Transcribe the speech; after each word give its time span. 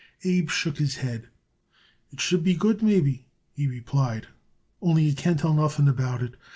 Abe 0.23 0.49
shook 0.49 0.79
his 0.79 0.95
head. 0.95 1.27
"It 2.11 2.19
should 2.19 2.43
be 2.43 2.55
good, 2.55 2.81
maybe," 2.81 3.27
he 3.53 3.67
replied; 3.67 4.29
"only, 4.81 5.03
you 5.03 5.13
can't 5.13 5.39
tell 5.39 5.53
nothing 5.53 5.87
about 5.87 6.23
it. 6.23 6.37